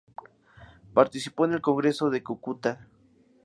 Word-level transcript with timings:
Participó 0.95 1.45
en 1.45 1.53
el 1.53 1.61
Congreso 1.61 2.09
de 2.09 2.23
Cúcuta. 2.23 2.87